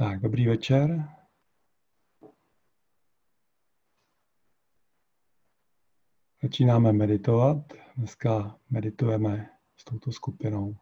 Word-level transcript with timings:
Tak, 0.00 0.20
dobrý 0.20 0.46
večer. 0.46 1.08
Začínáme 6.42 6.92
meditovat. 6.92 7.56
Dneska 7.96 8.56
meditujeme 8.70 9.50
s 9.76 9.84
touto 9.84 10.12
skupinou 10.12 10.76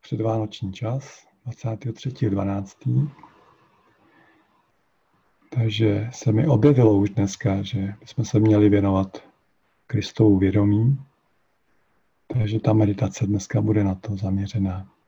předvánoční 0.00 0.72
čas, 0.72 1.26
23.12. 1.46 3.10
Takže 5.50 6.10
se 6.12 6.32
mi 6.32 6.48
objevilo 6.48 6.98
už 6.98 7.10
dneska, 7.10 7.62
že 7.62 7.94
bychom 8.00 8.24
se 8.24 8.40
měli 8.40 8.68
věnovat 8.68 9.18
Kristovu 9.86 10.38
vědomí. 10.38 11.04
Takže 12.26 12.60
ta 12.60 12.72
meditace 12.72 13.26
dneska 13.26 13.60
bude 13.60 13.84
na 13.84 13.94
to 13.94 14.16
zaměřená. 14.16 14.99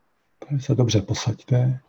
Takže 0.49 0.65
se 0.65 0.75
dobře 0.75 1.01
posaďte. 1.01 1.79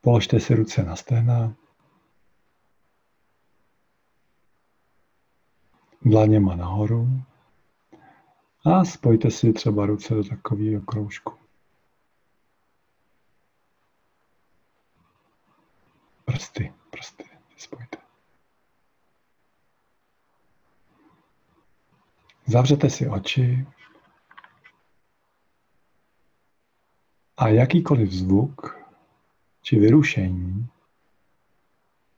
Položte 0.00 0.40
si 0.40 0.54
ruce 0.54 0.82
na 0.82 0.96
stehna. 0.96 1.54
Dlaněma 6.02 6.56
nahoru. 6.56 7.08
A 8.64 8.84
spojte 8.84 9.30
si 9.30 9.52
třeba 9.52 9.86
ruce 9.86 10.14
do 10.14 10.24
takového 10.24 10.82
kroužku. 10.82 11.34
Prsty, 16.24 16.72
prsty 16.90 17.24
spojte. 17.56 18.07
Zavřete 22.48 22.90
si 22.90 23.08
oči 23.08 23.66
a 27.36 27.48
jakýkoliv 27.48 28.12
zvuk 28.12 28.78
či 29.62 29.78
vyrušení, 29.78 30.68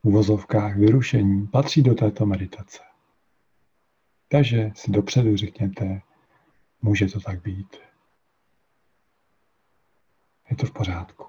v 0.02 0.08
uvozovkách 0.08 0.76
vyrušení, 0.76 1.46
patří 1.46 1.82
do 1.82 1.94
této 1.94 2.26
meditace. 2.26 2.82
Takže 4.28 4.70
si 4.74 4.90
dopředu 4.90 5.36
řekněte, 5.36 6.02
může 6.82 7.06
to 7.06 7.20
tak 7.20 7.42
být. 7.42 7.76
Je 10.50 10.56
to 10.56 10.66
v 10.66 10.72
pořádku. 10.72 11.26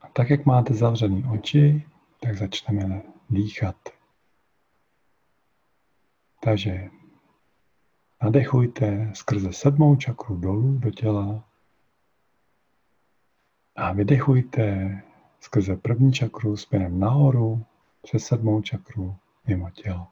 A 0.00 0.08
tak, 0.08 0.30
jak 0.30 0.46
máte 0.46 0.74
zavřené 0.74 1.30
oči, 1.30 1.86
tak 2.20 2.36
začneme 2.36 3.02
dýchat. 3.30 3.99
Takže 6.40 6.90
nadechujte 8.22 9.10
skrze 9.14 9.52
sedmou 9.52 9.96
čakru 9.96 10.36
dolů 10.36 10.78
do 10.78 10.90
těla 10.90 11.44
a 13.76 13.92
vydechujte 13.92 15.02
skrze 15.40 15.76
první 15.76 16.12
čakru 16.12 16.56
směrem 16.56 17.00
nahoru 17.00 17.66
přes 18.02 18.24
sedmou 18.24 18.62
čakru 18.62 19.16
mimo 19.46 19.70
tělo. 19.70 20.08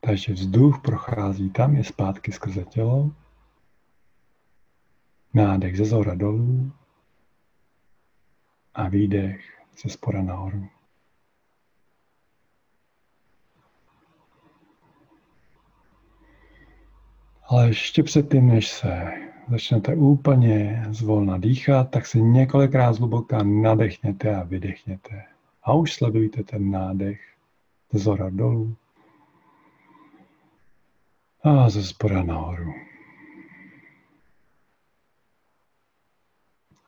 Takže 0.00 0.32
vzduch 0.32 0.80
prochází 0.82 1.50
tam, 1.50 1.76
je 1.76 1.84
zpátky 1.84 2.32
skrze 2.32 2.64
tělo. 2.64 3.12
Nádech 5.34 5.76
ze 5.76 5.84
zhora 5.84 6.14
dolů 6.14 6.72
a 8.74 8.88
výdech 8.88 9.62
ze 9.82 9.88
spora 9.88 10.22
nahoru. 10.22 10.77
Ale 17.50 17.68
ještě 17.68 18.02
předtím, 18.02 18.48
než 18.48 18.68
se 18.68 19.12
začnete 19.50 19.94
úplně 19.94 20.84
zvolna 20.90 21.38
dýchat, 21.38 21.90
tak 21.90 22.06
si 22.06 22.22
několikrát 22.22 22.92
zhluboka 22.92 23.42
nadechněte 23.42 24.36
a 24.36 24.42
vydechněte. 24.42 25.24
A 25.62 25.72
už 25.72 25.94
sledujte 25.94 26.42
ten 26.42 26.70
nádech 26.70 27.20
ze 27.92 27.98
zora 27.98 28.30
dolů 28.30 28.76
a 31.42 31.70
ze 31.70 31.84
spora 31.84 32.22
nahoru. 32.22 32.72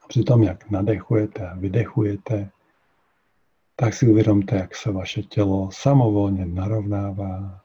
A 0.05 0.09
přitom, 0.09 0.43
jak 0.43 0.71
nadechujete 0.71 1.49
a 1.49 1.55
vydechujete, 1.55 2.51
tak 3.77 3.95
si 3.95 4.09
uvědomte, 4.09 4.57
jak 4.57 4.75
se 4.75 4.93
vaše 4.93 5.23
tělo 5.23 5.71
samovolně 5.73 6.47
narovnává 6.47 7.61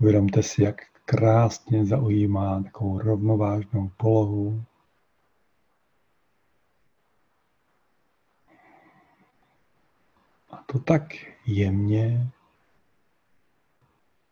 Uvědomte 0.00 0.42
si, 0.42 0.62
jak 0.62 0.76
krásně 1.04 1.86
zaujímá 1.86 2.62
takovou 2.62 2.98
rovnovážnou 2.98 3.90
polohu. 3.96 4.64
A 10.50 10.56
to 10.72 10.78
tak 10.78 11.02
jemně, 11.46 12.30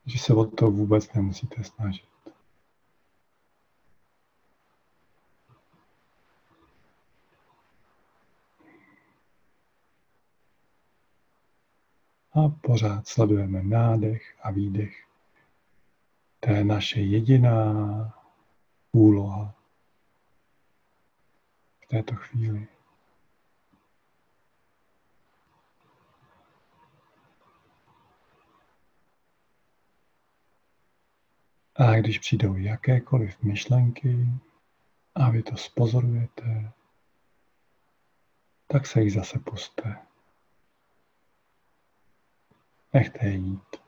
že 0.06 0.18
se 0.18 0.34
o 0.34 0.44
to 0.44 0.70
vůbec 0.70 1.12
nemusíte 1.12 1.64
snažit. 1.64 2.08
A 12.32 12.48
pořád 12.48 13.06
sledujeme 13.08 13.62
nádech 13.62 14.36
a 14.42 14.50
výdech. 14.50 15.07
To 16.40 16.50
je 16.50 16.64
naše 16.64 17.00
jediná 17.00 17.74
úloha 18.92 19.54
v 21.80 21.86
této 21.86 22.14
chvíli. 22.14 22.68
A 31.74 31.94
když 31.94 32.18
přijdou 32.18 32.56
jakékoliv 32.56 33.42
myšlenky 33.42 34.26
a 35.14 35.30
vy 35.30 35.42
to 35.42 35.56
spozorujete, 35.56 36.72
tak 38.66 38.86
se 38.86 39.02
jich 39.02 39.12
zase 39.12 39.38
puste. 39.38 39.96
Nechte 42.92 43.26
je 43.26 43.34
jít. 43.34 43.87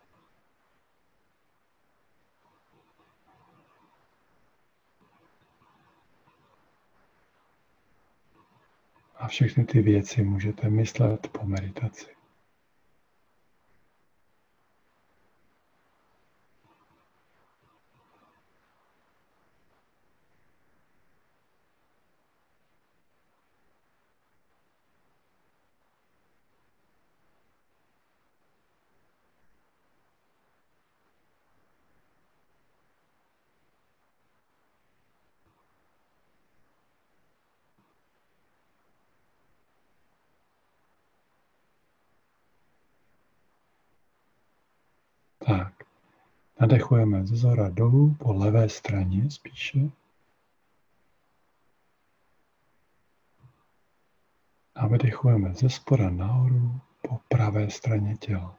A 9.20 9.28
všechny 9.28 9.64
ty 9.64 9.82
věci 9.82 10.22
můžete 10.22 10.70
myslet 10.70 11.28
po 11.28 11.46
meditaci. 11.46 12.06
Tak, 45.46 45.72
nadechujeme 46.60 47.26
ze 47.26 47.36
zhora 47.36 47.68
dolů 47.68 48.16
po 48.18 48.32
levé 48.32 48.68
straně 48.68 49.30
spíše. 49.30 49.78
A 54.74 54.86
vydechujeme 54.86 55.54
ze 55.54 55.70
spora 55.70 56.10
nahoru 56.10 56.80
po 57.08 57.18
pravé 57.28 57.70
straně 57.70 58.16
těla. 58.16 58.58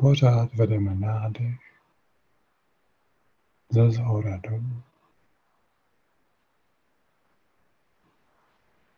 Pořád 0.00 0.54
vedeme 0.54 0.94
nádech 0.94 1.60
ze 3.68 3.90
zhora 3.90 4.36
dolů. 4.36 4.82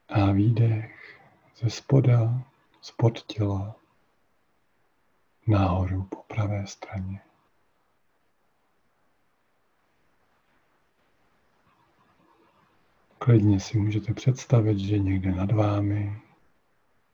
A 0.08 0.32
výdech 0.32 1.20
ze 1.56 1.70
spoda, 1.70 2.44
spod 2.80 3.26
těla, 3.26 3.76
nahoru 5.46 6.02
po 6.02 6.16
pravé 6.16 6.66
straně. 6.66 7.20
Klidně 13.18 13.60
si 13.60 13.78
můžete 13.78 14.14
představit, 14.14 14.78
že 14.78 14.98
někde 14.98 15.32
nad 15.32 15.52
vámi 15.52 16.22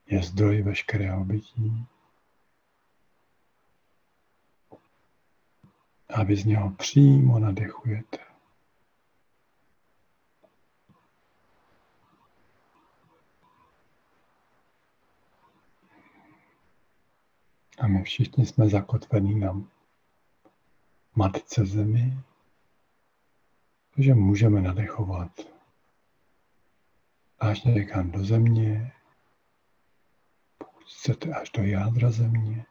je 0.06 0.22
zdroj 0.22 0.62
veškerého 0.62 1.24
bytí. 1.24 1.86
A 6.08 6.22
vy 6.22 6.36
z 6.36 6.44
něho 6.44 6.70
přímo 6.70 7.38
nadechujete. 7.38 8.18
A 17.78 17.86
my 17.86 18.02
všichni 18.02 18.46
jsme 18.46 18.68
zakotvení 18.68 19.40
na 19.40 19.62
matce 21.14 21.66
zemi, 21.66 22.18
takže 23.94 24.14
můžeme 24.14 24.62
nadechovat 24.62 25.32
až 27.38 27.64
někam 27.64 28.10
do 28.10 28.24
země, 28.24 28.92
pokud 30.58 30.84
chcete 30.84 31.34
až 31.34 31.50
do 31.50 31.62
jádra 31.62 32.10
země 32.10 32.66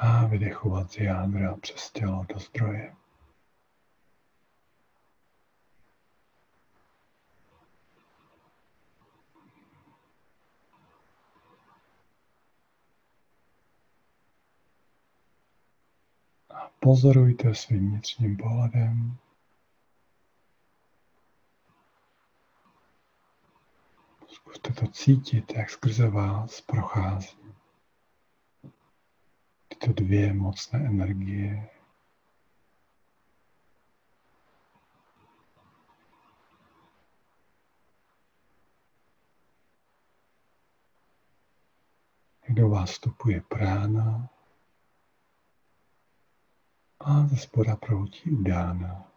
a 0.00 0.26
vydechovat 0.26 0.90
z 0.90 0.96
jádra 0.96 1.56
přes 1.56 1.90
tělo 1.90 2.26
do 2.28 2.38
zdroje. 2.38 2.94
A 16.50 16.70
pozorujte 16.80 17.54
svým 17.54 17.90
vnitřním 17.90 18.36
pohledem, 18.36 19.16
Zkuste 24.28 24.72
to 24.72 24.86
cítit, 24.86 25.52
jak 25.56 25.70
skrze 25.70 26.10
vás 26.10 26.60
prochází 26.60 27.37
tyto 29.78 29.92
dvě 29.92 30.32
mocné 30.32 30.86
energie. 30.86 31.68
do 42.48 42.68
vás 42.68 42.90
vstupuje 42.90 43.40
prána 43.40 44.30
a 47.00 47.26
ze 47.26 47.36
spoda 47.36 47.76
proutí 47.76 48.30
udána. 48.30 49.07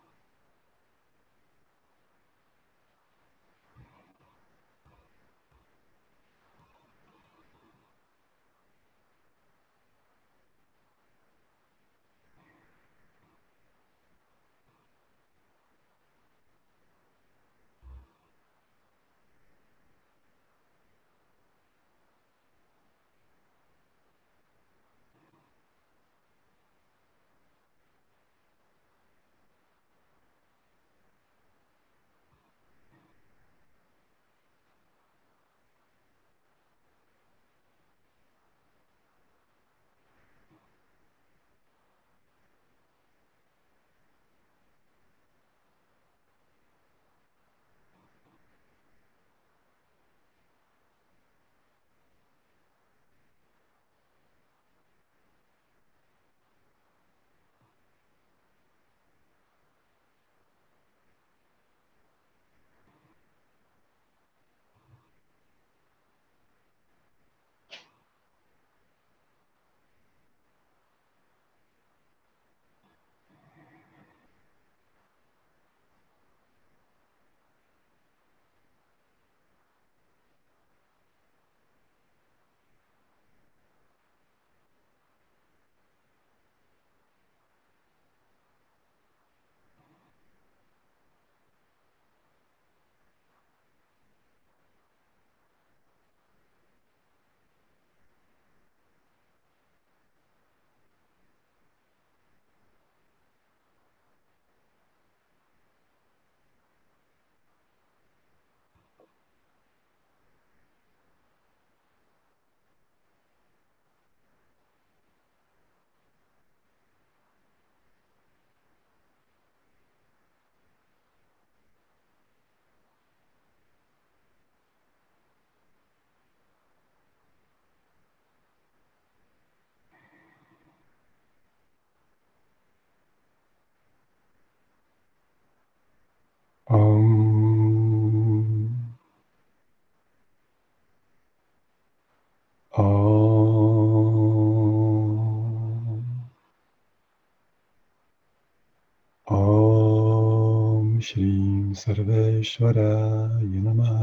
सर्वेश्वराय 151.81 153.43
नमः। 153.43 154.01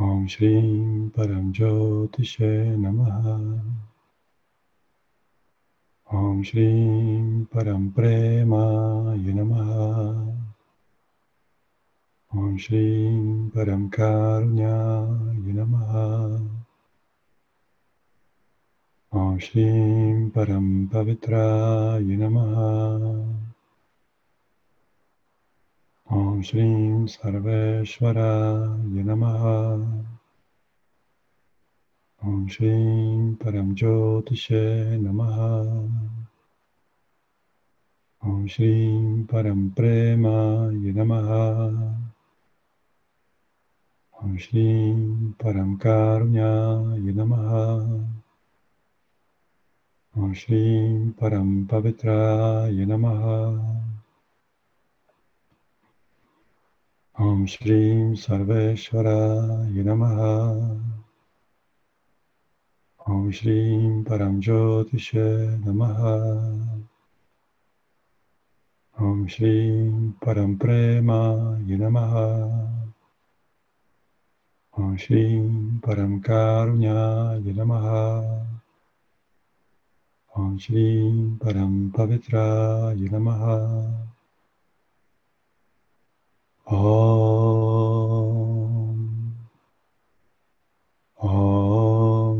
ॐ 0.00 0.26
श्रीं 0.26 1.08
परं 1.08 1.52
ज्योतिषे 1.52 2.76
नमः। 2.76 3.26
ॐ 6.14 6.42
श्रीं 6.42 7.44
परं 7.44 7.90
प्रेमाय 7.90 9.32
नमः। 9.32 9.70
ॐ 12.42 12.56
श्रीं 12.56 13.48
परं 13.48 13.88
कारुण्याय 13.88 15.52
नमः। 15.52 15.92
ॐ 19.20 19.38
श्रीं 19.38 20.30
परं 20.30 20.86
पवित्राय 20.86 22.02
नमः 22.02 23.45
ॐ 26.14 26.42
श्रीं 26.46 27.06
सर्वेश्वराय 27.06 29.02
नमः 29.02 29.44
ॐ 32.22 32.46
श्रीं 32.48 33.34
परं 33.34 33.72
ज्योतिषे 33.74 34.60
नमः 34.98 35.38
ॐ 38.22 38.46
श्रीं 38.46 39.24
परं 39.32 39.68
प्रेमाय 39.78 40.92
नमः 40.98 41.32
ॐ 44.14 44.36
श्रीं 44.44 45.32
परं 45.42 45.74
कारुण्याय 45.86 47.12
नमः 47.18 47.50
ॐ 50.14 50.32
श्रीं 50.34 51.10
परं 51.10 51.64
पवित्राय 51.66 52.84
नमः 52.84 53.85
Om 57.18 57.46
Shrim 57.46 58.12
Sarveshwara 58.12 59.72
Yinamaha 59.72 60.76
Om 63.06 63.32
Shrim 63.32 64.04
Paramjotishe 64.04 65.56
Namaha. 65.64 66.84
Om 69.00 69.26
Shrim 69.26 70.12
Paramprema 70.20 71.56
Yinamaha 71.64 72.76
Om 74.76 74.98
Shrim 74.98 75.80
Paramkarunya 75.80 77.40
Yinamaha 77.40 78.44
Om 80.36 80.58
Shrim 80.58 81.38
Parampavitra 81.38 82.92
Yinamaha 82.92 83.56
Om 83.56 84.15
Om 86.68 86.96
Om 91.16 92.38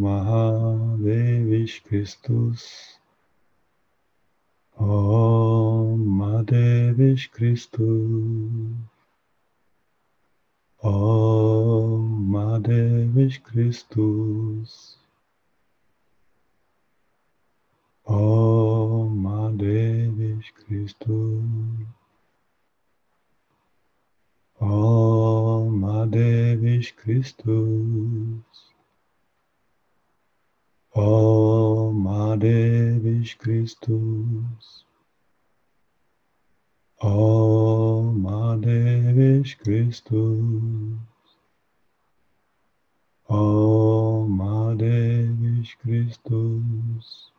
Mahadevish 0.00 1.82
Christus. 1.86 2.98
Om 4.76 5.98
Mahadevish 6.18 7.30
Christus. 7.30 8.74
Om 10.82 12.30
Mahadevish 12.32 13.40
Christus. 13.46 14.98
Om 18.06 19.22
Mahadevish 19.22 20.52
Christus. 20.66 21.99
Om 24.60 25.80
Mahadevish 25.80 26.92
Christus. 27.00 28.44
Om 30.94 32.02
Mahadevish 32.02 33.38
Christus. 33.38 34.84
Om 37.00 38.20
Mahadevish 38.20 39.56
Christus. 39.64 40.98
Om 43.30 44.30
Mahadevish 44.30 45.76
Christus. 45.82 47.32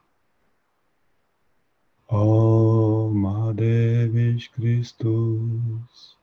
Om 2.09 3.13
Mahadevish 3.13 4.49
Christus. 4.57 6.17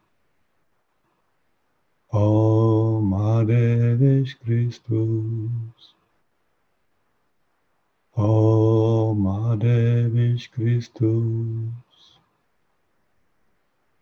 Om 2.11 3.05
Mahadevish 3.11 4.37
Christus. 4.43 5.95
Om 8.17 9.21
Mahadevish 9.21 10.49
Christus. 10.55 12.19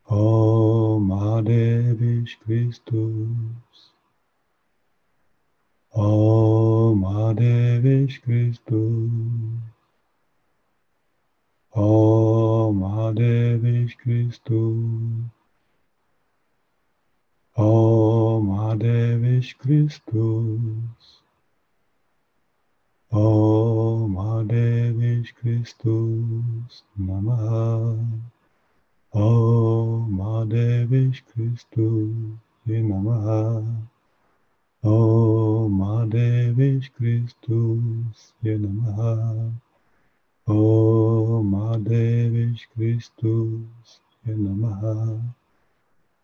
Om 0.09 1.03
Mahadevish 1.09 2.39
Christus. 2.45 3.91
Om 5.93 6.99
Mahadevish 7.01 8.23
Christus. 8.23 8.71
Om 11.75 12.77
Mahadevish 12.77 13.97
Christus. 13.99 15.36
Om 17.59 18.49
Mahadevish 18.49 19.57
Christus. 19.57 21.23
Om 23.11 24.13
Mahadevish 24.13 25.33
Christus 25.41 26.85
Namaha. 27.01 27.97
Om 29.15 30.13
Mahadevish 30.13 31.23
Christus 31.33 32.37
Namaha. 32.69 33.65
Om 34.85 35.73
Mahadevish 35.79 36.91
Christus 36.93 38.35
Namaha. 38.45 39.51
Om 40.47 41.51
Mahadevish 41.51 42.69
Christus 42.77 44.01
Namaha. 44.27 45.25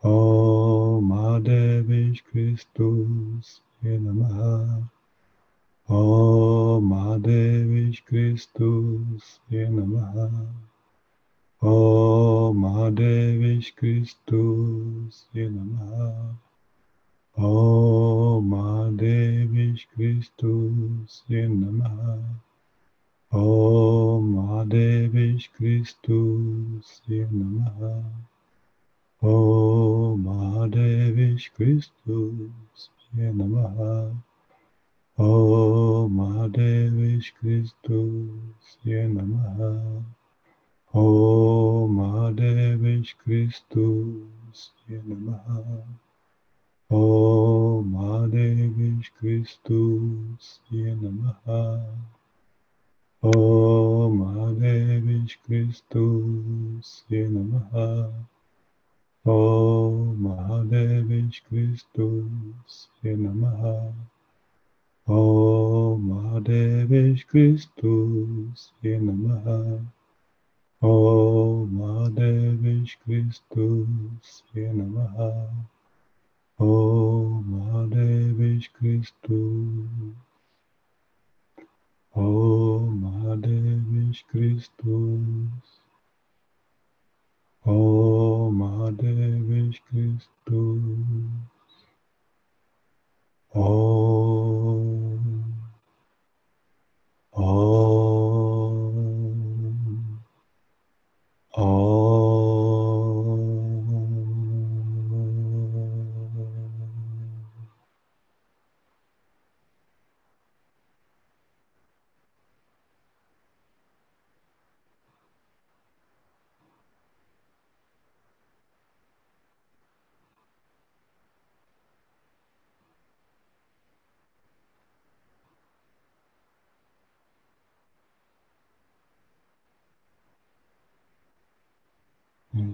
Om 0.05 1.07
Mahadevish 1.07 2.25
Christus 2.27 3.61
Namaha. 3.85 4.91
Om 5.89 6.83
Mahadevish 6.91 8.03
Christus 8.05 9.39
Namaha. 9.49 10.49
Om 11.63 12.57
Mahadevish 12.57 13.77
Christus 13.79 15.27
Namaha. 15.37 16.35
Om 17.39 18.51
Mahadevish 18.51 19.87
Christus 19.95 21.23
Namaha. 21.31 22.19
Om 23.31 24.35
Mahadevish 24.35 25.49
Christus 25.55 27.03
Namaha. 27.09 28.32
Om 29.25 30.25
Mahadevish 30.25 31.55
Christus 31.55 32.91
Namaha. 33.15 34.19
Om 35.17 36.11
Mahadevish 36.11 37.31
Christus 37.39 38.79
Namaha. 38.85 40.03
Om 40.93 41.95
Mahadevish 41.95 43.15
Christus 43.23 44.73
Namaha. 44.91 45.87
Om 46.91 47.93
Mahadevish 47.93 49.13
Christus 49.21 50.59
Namaha. 50.73 51.81
Om 53.23 54.19
Mahadevish 54.19 55.39
Christus 55.47 57.05
Namaha. 57.09 58.27
Om 59.25 60.19
Mahadevish 60.19 61.43
Christus 61.47 62.89
Namaha. 63.05 63.95
Om 65.07 66.03
Mahadevish 66.09 67.29
Christus 67.31 68.73
Namaha. 68.83 69.87
Om 70.83 71.71
Mahadevish 71.71 72.99
Christus 73.05 74.43
Namaha. 74.57 75.55
Om 76.59 77.47
Mahadevish 77.47 78.71
Christus. 78.75 80.19
Om 82.17 83.01
Mahadevish 83.03 84.25
Christus. 84.33 85.82
Om 87.65 88.55
Mahadevish 88.55 89.81
Christus. 89.87 90.29
Om. 93.55 94.79
Om. 97.31 97.92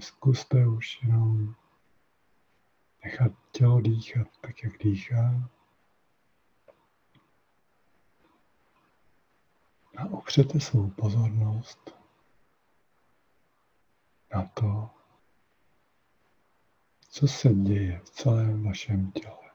Zkuste 0.09 0.67
už 0.67 1.03
jenom 1.03 1.55
nechat 3.05 3.33
tělo 3.53 3.81
dýchat 3.81 4.29
tak, 4.41 4.63
jak 4.63 4.79
dýchá. 4.79 5.51
A 9.97 10.05
opřete 10.05 10.61
svou 10.61 10.91
pozornost 10.91 11.91
na 14.35 14.45
to, 14.55 14.91
co 17.01 17.29
se 17.29 17.55
děje 17.55 18.01
v 18.05 18.11
celém 18.11 18.63
vašem 18.63 19.13
těle. 19.13 19.48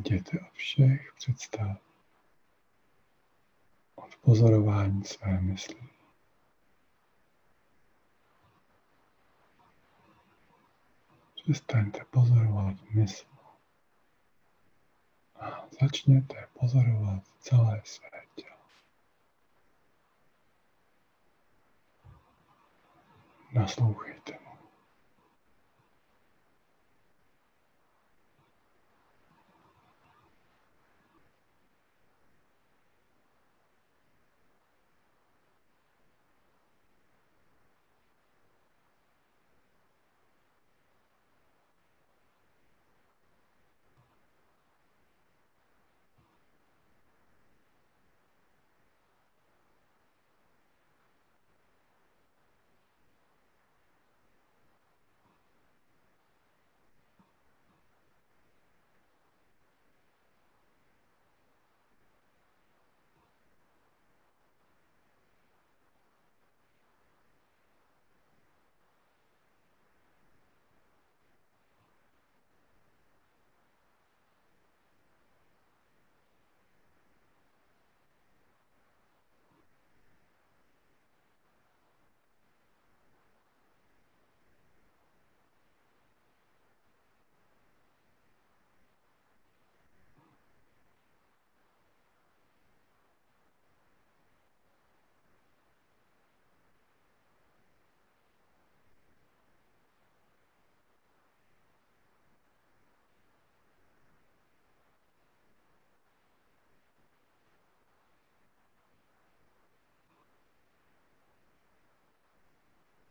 Odejděte 0.00 0.40
od 0.40 0.52
všech 0.52 1.12
představ, 1.16 1.78
od 3.94 4.16
pozorování 4.16 5.04
své 5.04 5.40
mysli. 5.40 5.88
Přestaňte 11.34 12.04
pozorovat 12.04 12.76
mysl 12.90 13.26
a 15.34 15.66
začněte 15.82 16.48
pozorovat 16.60 17.22
celé 17.40 17.82
své 17.84 18.10
tělo. 18.34 18.56
Naslouchejte 23.52 24.38
mu. 24.44 24.49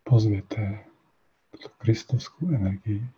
Pozvěte 0.10 0.86
tuto 1.52 1.70
kristovskou 1.70 2.50
energii, 2.50 3.10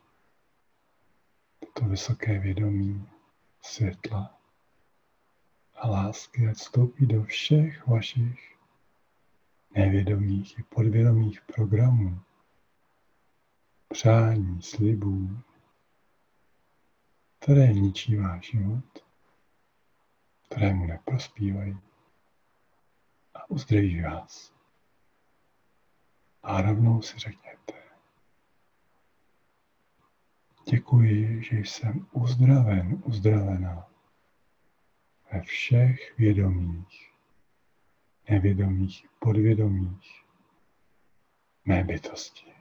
toto 1.60 1.90
vysoké 1.90 2.40
vědomí 2.40 3.10
světla 3.62 4.38
a 5.76 5.88
lásky, 5.88 6.48
ať 6.48 6.58
vstoupí 6.58 7.06
do 7.06 7.24
všech 7.24 7.88
vašich 7.88 8.58
nevědomých 9.76 10.60
i 10.60 10.64
podvědomých 10.64 11.42
programů, 11.42 12.20
přání, 13.88 14.62
slibů, 14.62 15.40
které 17.40 17.74
ničí 17.74 18.16
váš 18.16 18.52
život, 18.52 19.06
které 20.50 20.74
mu 20.74 20.86
neprospívají 20.86 21.78
a 23.34 23.50
uzdraví 23.50 24.02
vás. 24.02 24.61
A 26.44 26.62
rovnou 26.62 27.02
si 27.02 27.20
řekněte, 27.20 27.74
děkuji, 30.72 31.44
že 31.44 31.58
jsem 31.58 32.08
uzdraven, 32.12 33.02
uzdravená 33.06 33.88
ve 35.34 35.42
všech 35.42 36.18
vědomích, 36.18 37.14
nevědomých, 38.30 39.08
podvědomích 39.20 40.26
mé 41.66 41.84
bytosti. 41.84 42.54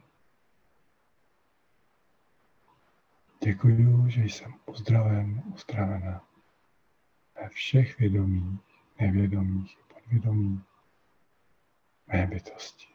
Děkuji, 3.45 4.11
že 4.11 4.23
jsem 4.25 4.55
uzdraven, 4.67 5.43
uzdravena 5.55 6.25
ve 7.35 7.49
všech 7.49 7.99
vědomích, 7.99 8.61
nevědomých, 9.01 9.79
podvědomích 9.95 10.65
mé 12.07 12.27
bytosti. 12.27 12.90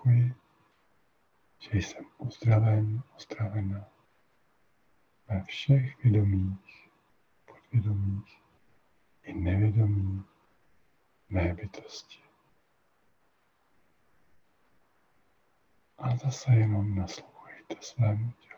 Děkuji, 0.00 0.34
že 1.58 1.78
jsem 1.78 2.06
uzdraven, 2.18 3.02
uzdravena 3.16 3.88
ve 5.28 5.44
všech 5.44 6.04
vědomích, 6.04 6.90
podvědomích 7.44 8.42
i 9.22 9.34
nevědomých 9.34 10.26
mé 11.28 11.54
bytosti. 11.54 12.22
A 15.98 16.16
zase 16.16 16.52
jenom 16.52 16.94
naslouchejte 16.94 17.76
svému 17.80 18.32
tělu. 18.32 18.49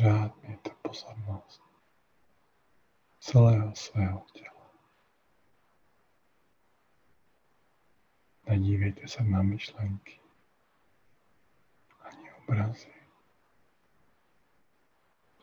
Pořád 0.00 0.42
mějte 0.42 0.70
pozornost 0.82 1.62
celého 3.20 3.76
svého 3.76 4.26
těla. 4.32 4.70
Nedívejte 8.48 9.08
se 9.08 9.24
na 9.24 9.42
myšlenky 9.42 10.20
ani 12.00 12.32
obrazy. 12.32 12.94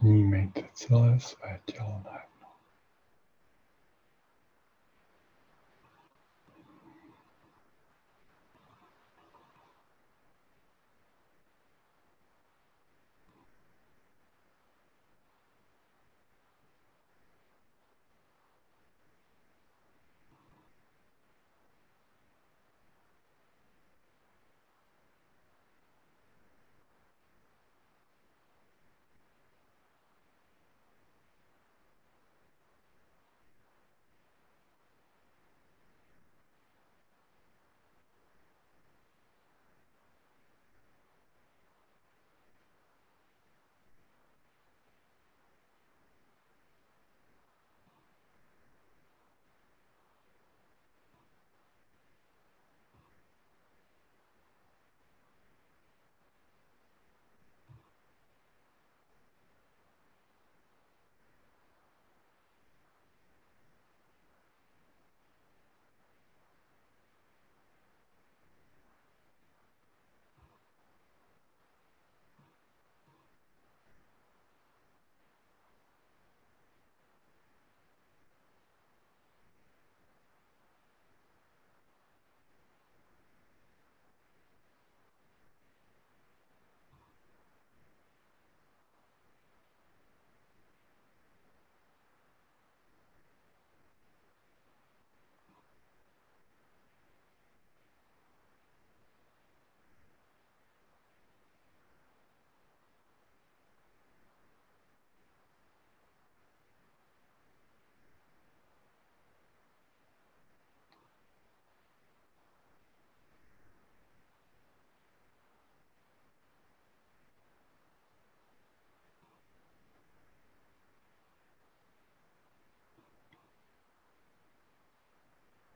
Vnímejte 0.02 0.70
celé 0.74 1.20
své 1.20 1.60
tělo 1.66 2.02
najednou. 2.06 2.37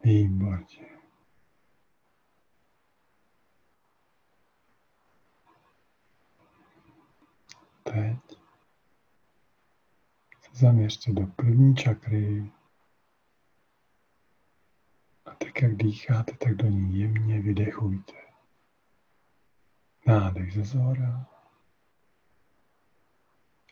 Výborně. 0.03 0.87
Teď 7.83 8.37
se 10.41 10.49
zaměřte 10.53 11.11
do 11.11 11.27
první 11.27 11.75
čakry 11.75 12.51
a 15.25 15.35
tak, 15.35 15.61
jak 15.61 15.75
dýcháte, 15.75 16.33
tak 16.37 16.55
do 16.55 16.67
ní 16.67 16.99
jemně 16.99 17.41
vydechujte. 17.41 18.13
Nádech 20.07 20.53
ze 20.53 20.63
zhora 20.63 21.27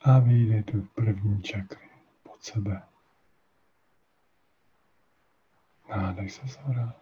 a 0.01 0.19
vyjde 0.19 0.63
do 0.73 0.81
první 0.95 1.43
čakry 1.43 1.89
pod 2.23 2.43
sebe. 2.43 2.88
Nádech 5.89 6.31
se 6.31 6.47
zhora. 6.47 6.93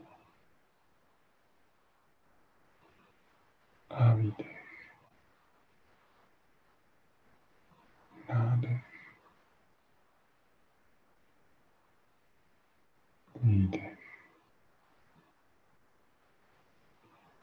A 3.90 4.14
výdech. 4.14 4.64
Nádech. 8.30 8.86
Výdech. 13.36 13.98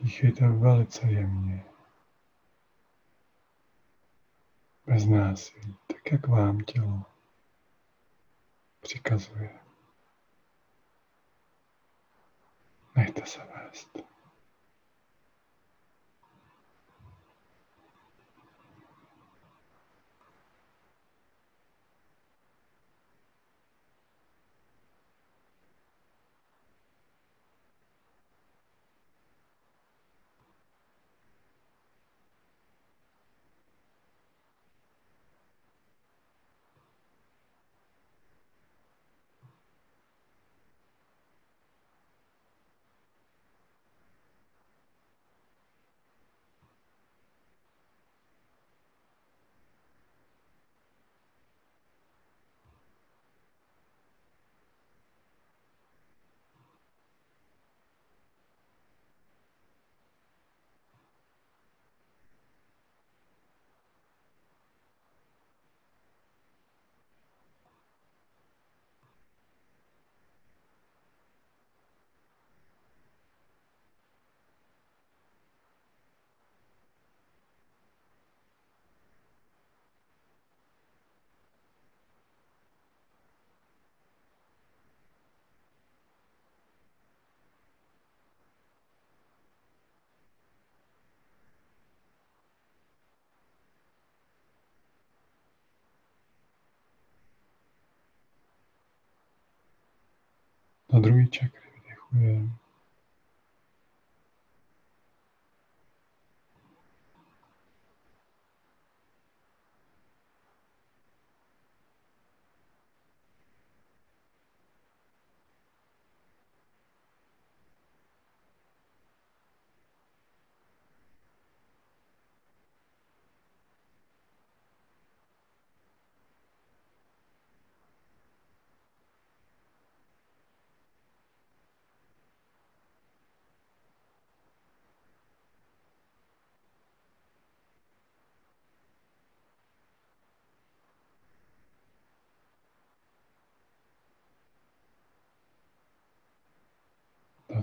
Dýchejte 0.00 0.48
velice 0.48 1.06
jemně. 1.06 1.64
Bez 4.86 5.06
násilí, 5.06 5.76
tak 5.86 6.12
jak 6.12 6.26
vám 6.28 6.60
tělo 6.60 7.02
přikazuje. 8.80 9.63
Nechte 12.96 13.26
se 13.26 13.40
Na 100.94 101.00
druhý 101.00 101.28
čakry 101.28 101.60
vydechujeme. 101.74 102.63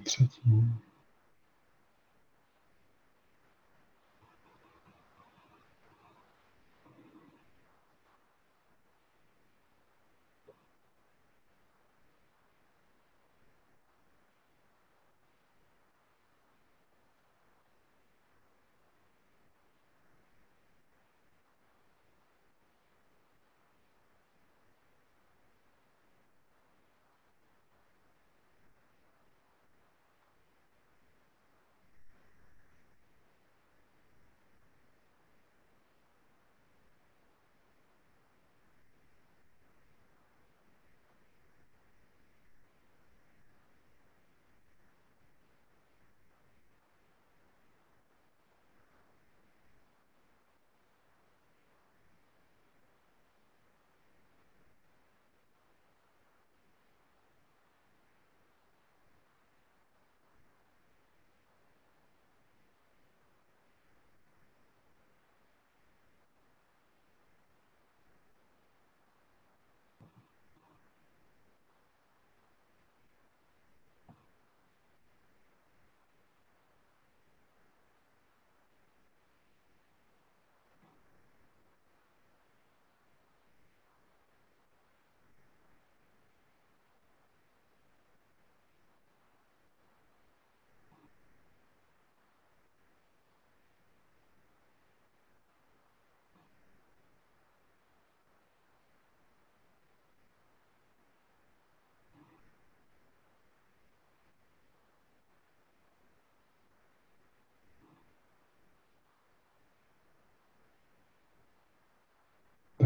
Třetí. 0.04 0.42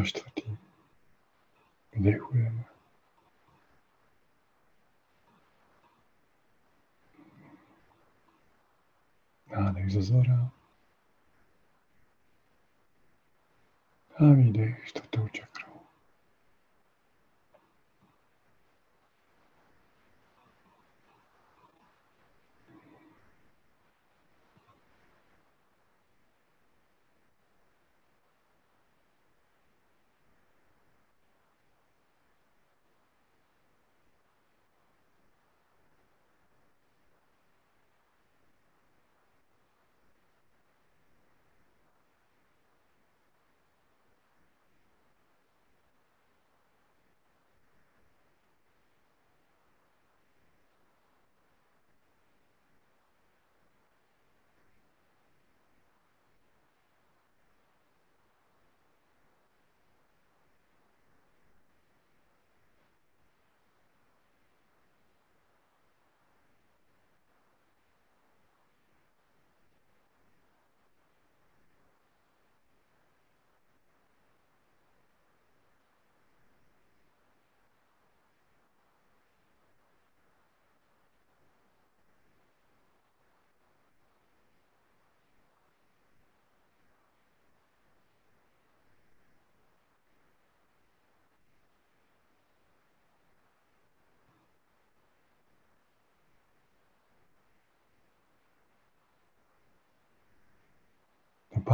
Čtvrtý. 0.05 0.57
Vdechujeme. 1.95 2.63
Nádech 9.51 9.91
ze 9.91 10.01
zora. 10.01 10.51
A 14.15 14.23
výdech 14.33 14.85
čtvrtou 14.85 15.27
čakrou. 15.27 15.44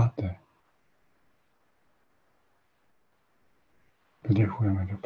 Do 0.01 0.09
páté. 0.09 0.39
Vdechujeme 4.23 4.85
do 4.85 4.97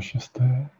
páté 0.00 0.77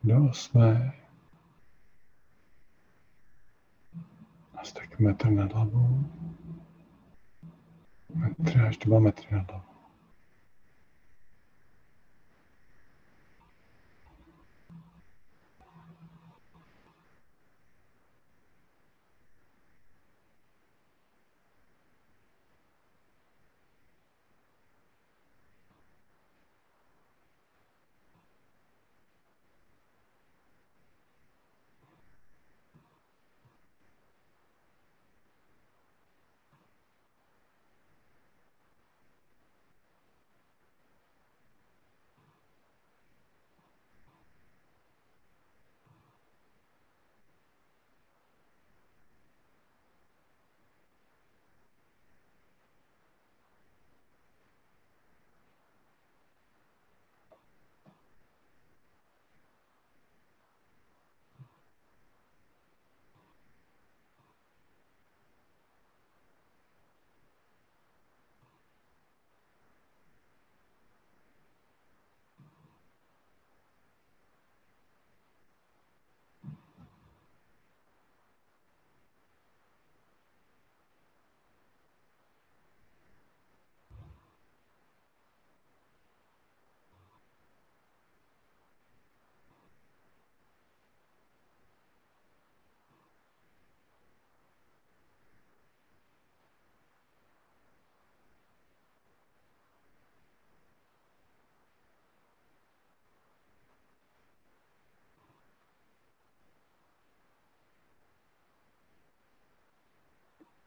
do 0.04 0.14
do 0.14 0.26
osmé. 0.30 0.94
Asi 4.54 4.74
tak 4.74 5.00
metr 5.00 5.30
nad 5.30 5.54
hlavou. 5.54 6.04
Metr 8.16 8.62
až 8.62 8.78
dva 8.78 9.00
metry 9.00 9.28
nad 9.32 9.52
hlavou. 9.52 9.71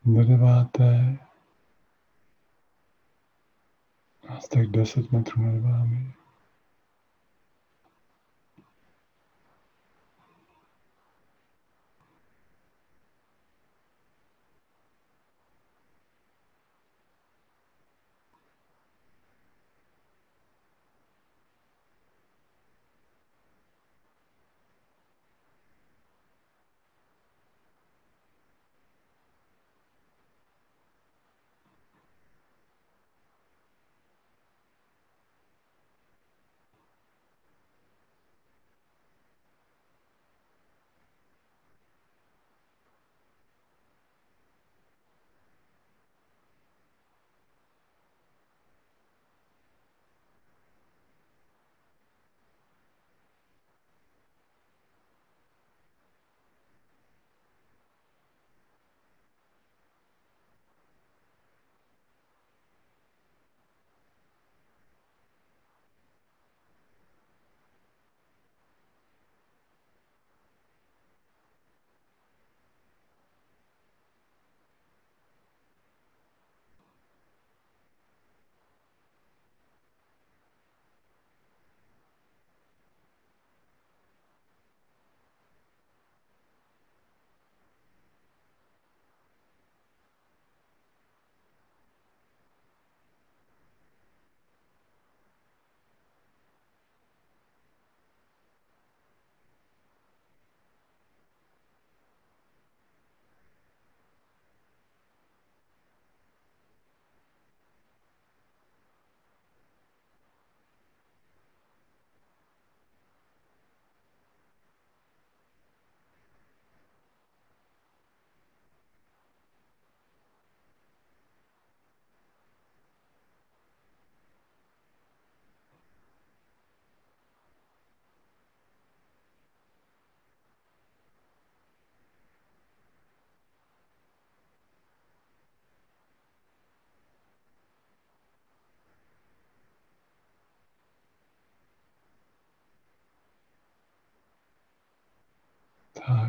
Do 0.05 0.25
deváté, 0.25 1.19
asi 4.29 4.49
tak 4.49 4.67
10 4.67 5.13
metrů 5.13 5.43
nad 5.43 5.61
vámi. 5.61 6.15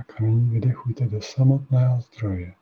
Tak 0.05 0.19
nyní 0.19 0.49
vydechujte 0.49 1.05
do 1.05 1.21
samotného 1.21 2.01
zdroje. 2.01 2.55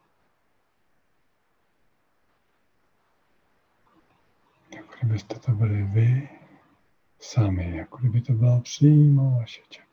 Jako 4.75 4.93
kdybyste 4.99 5.39
to 5.39 5.51
byli 5.51 5.83
vy 5.83 6.29
sami, 7.19 7.77
jako 7.77 7.97
kdyby 7.97 8.21
to 8.21 8.33
byla 8.33 8.61
přímo 8.61 9.37
vaše 9.39 9.61
čakra. 9.69 9.92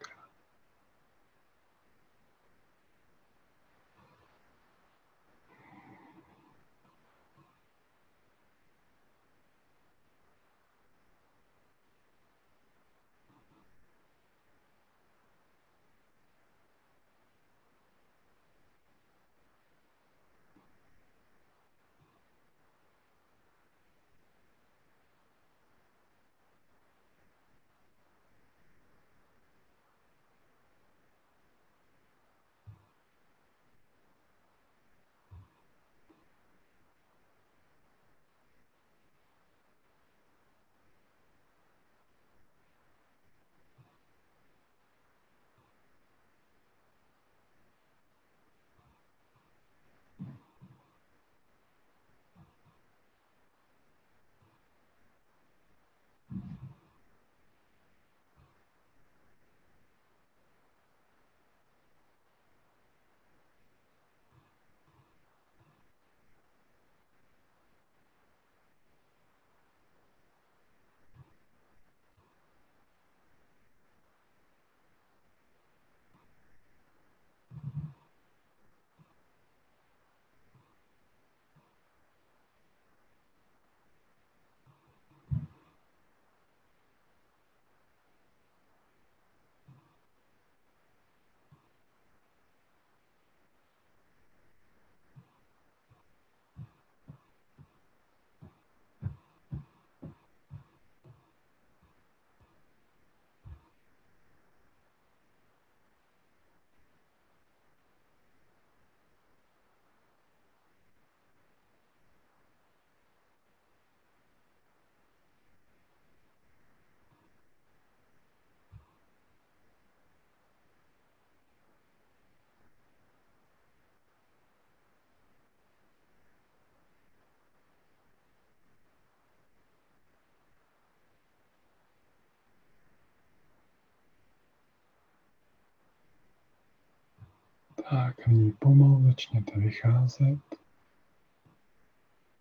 Tak 137.90 138.26
nyní 138.26 138.52
pomalu 138.52 139.02
začněte 139.02 139.58
vycházet 139.60 140.38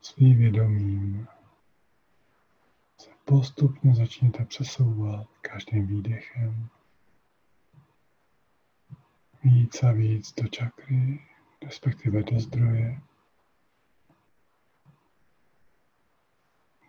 svým 0.02 0.38
vědomím. 0.38 1.28
Se 3.02 3.10
postupně 3.26 3.96
začněte 3.96 4.46
přesouvat 4.46 5.28
každým 5.42 5.88
výdechem 5.88 6.70
víc 9.44 9.84
a 9.84 9.92
víc 9.92 10.34
do 10.34 10.48
čakry, 10.48 11.26
respektive 11.66 12.24
do 12.24 12.40
zdroje, 12.40 13.02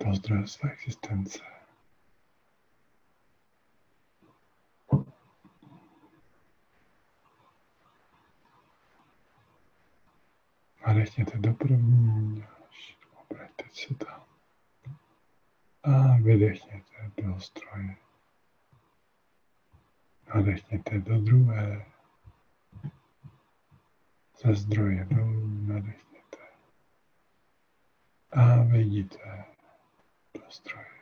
do 0.05 0.15
zdroje 0.15 0.47
své 0.47 0.73
existence. 0.73 1.60
Nadechněte 10.91 11.39
do 11.39 11.53
první, 11.55 12.45
obraťte 13.15 13.65
se 13.73 13.95
tam. 13.95 14.25
A 15.83 16.17
vydechněte 16.17 17.11
do 17.23 17.41
stroje. 17.41 17.97
Nadechněte 20.35 20.99
do 20.99 21.21
druhé. 21.21 21.87
Ze 24.45 24.55
zdroje 24.55 25.05
dolů 25.05 25.47
nadechněte. 25.47 26.39
A 28.31 28.63
vyjdíte 28.63 29.45
do 30.35 30.51
stroje. 30.51 31.01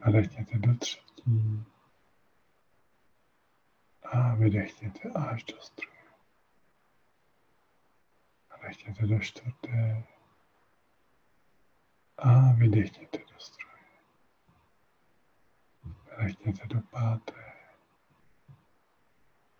Nadechněte 0.00 0.58
do 0.58 0.74
třetí. 0.74 1.64
A 4.02 4.34
vydechněte 4.34 5.10
až 5.10 5.44
do 5.44 5.60
stroje. 5.60 5.99
Nechněte 8.62 9.06
do 9.06 9.18
čtvrté 9.18 10.04
a 12.18 12.52
vydechněte 12.52 13.18
do 13.18 13.40
stroje. 13.40 13.84
Nechněte 16.22 16.66
do 16.66 16.80
páté. 16.80 17.52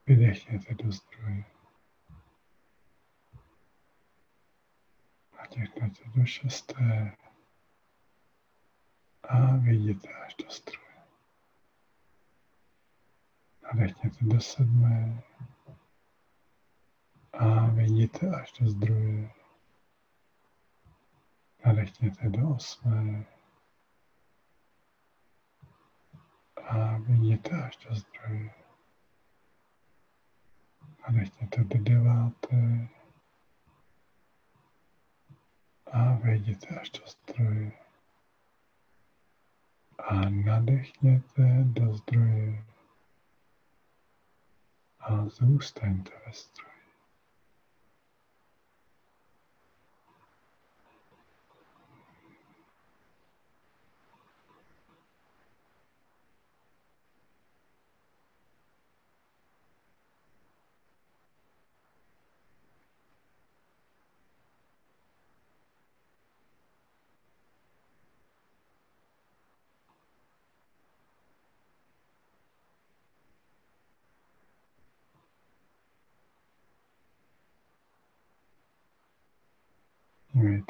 Vydechněte 0.07 0.75
do 0.75 0.93
zdroje. 0.93 1.45
Natěkněte 5.39 6.03
do 6.15 6.27
šesté 6.27 7.17
a 9.23 9.57
vyjděte 9.57 10.15
až 10.15 10.35
do 10.35 10.51
stroje. 10.51 10.91
Nadechněte 13.63 14.17
do 14.21 14.41
sedmé 14.41 15.23
a 17.33 17.67
vyjděte 17.67 18.31
až 18.31 18.53
do 18.53 18.71
zdroje. 18.71 19.31
Nadechněte 21.67 22.29
do 22.29 22.49
osmé 22.49 23.27
a 26.57 26.99
vyjděte 26.99 27.63
až 27.63 27.77
do 27.77 27.95
zdroje. 27.95 28.51
Nadechněte 31.09 31.65
do 31.65 31.79
deváté 31.79 32.89
a 35.87 36.13
vejděte 36.13 36.81
až 36.81 36.91
do 36.91 37.07
zdroje. 37.07 37.73
A 39.99 40.15
nadechněte 40.29 41.65
do 41.65 41.95
zdroje 41.95 42.65
a 45.01 45.29
zůstaňte 45.29 46.11
ve 46.27 46.33
zdroji. 46.33 46.70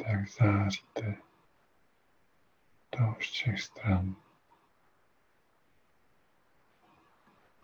Jak 0.07 0.29
záříte 0.29 1.17
do 2.99 3.15
všech 3.19 3.61
stran. 3.63 4.17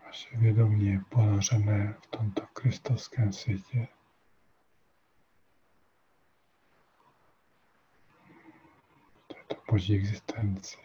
Vaše 0.05 0.37
vědomí 0.37 0.85
je 0.85 0.99
ponořené 1.09 1.93
v 2.03 2.07
tomto 2.07 2.47
kristovském 2.53 3.33
světě. 3.33 3.87
V 9.23 9.27
této 9.27 9.61
boží 9.71 9.95
existenci. 9.95 10.77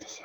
Nechte 0.00 0.14
se 0.14 0.24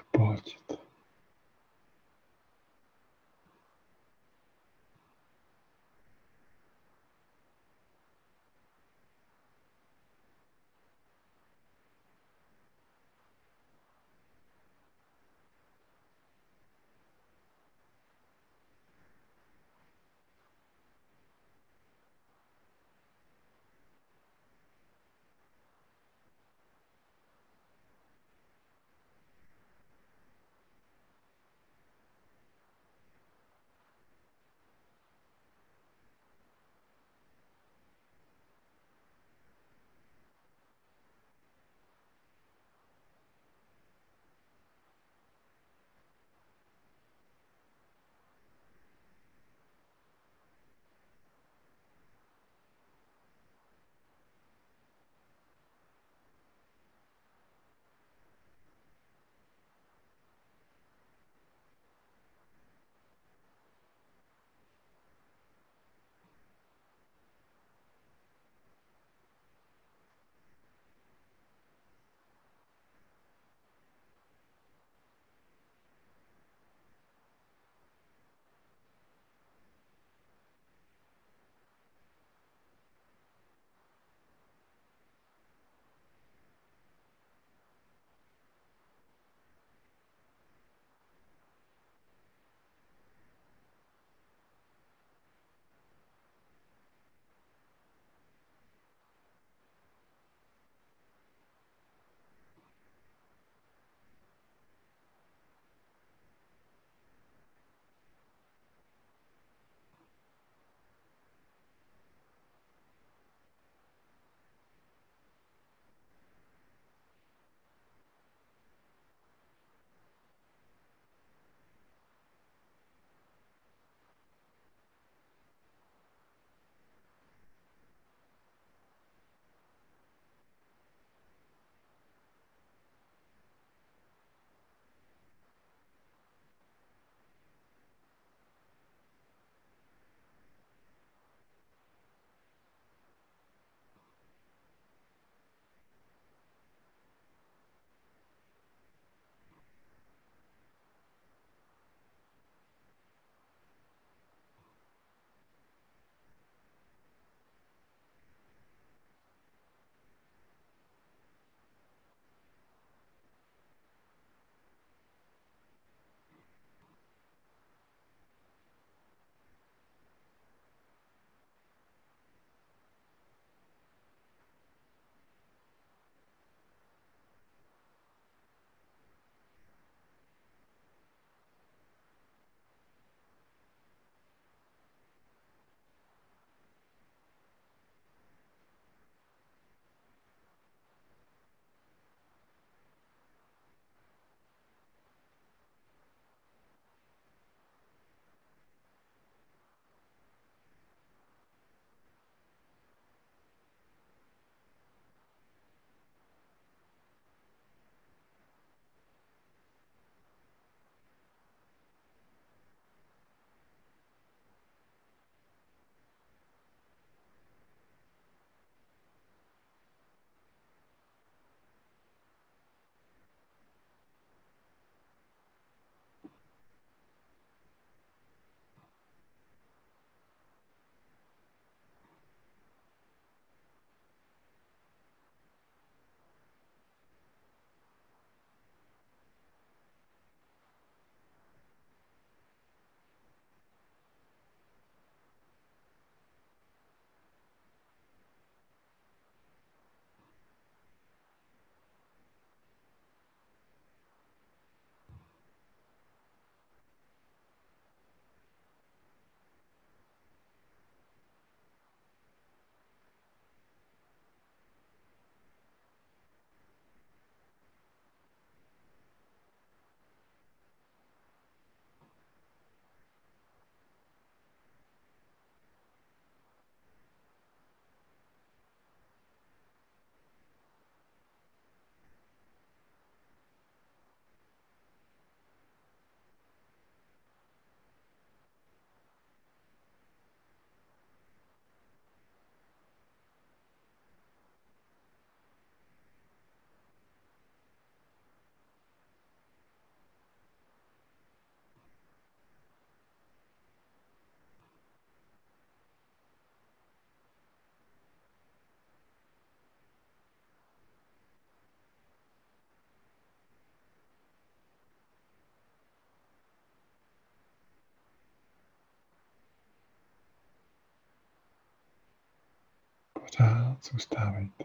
Pořád 323.37 323.77
zůstávejte 323.91 324.63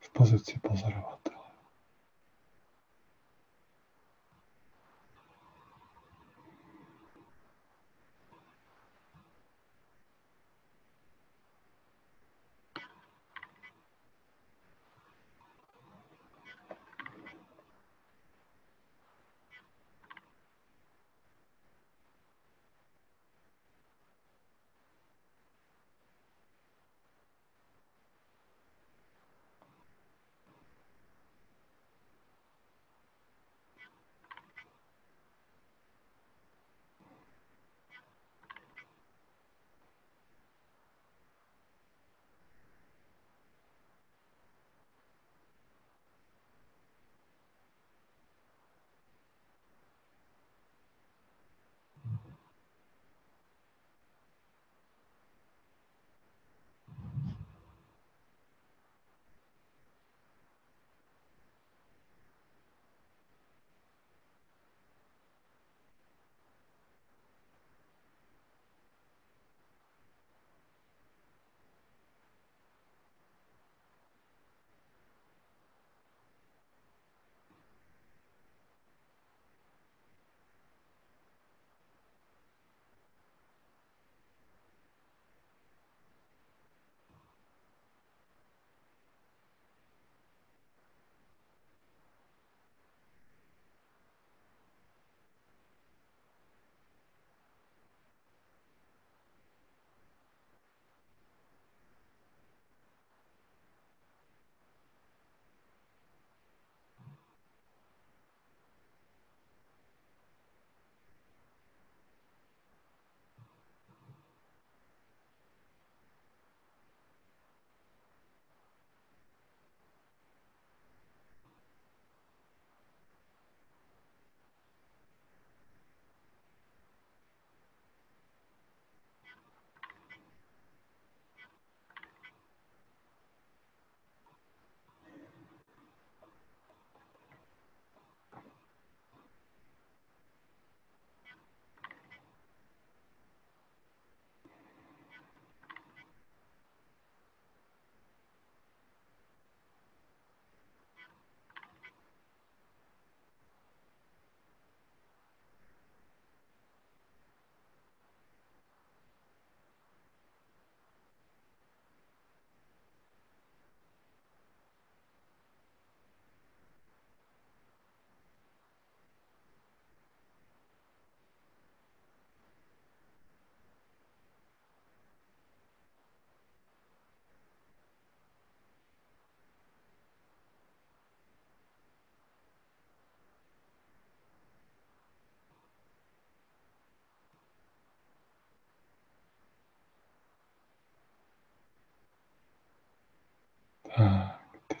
v 0.00 0.12
pozici 0.12 0.58
pozorovatele. 0.58 1.35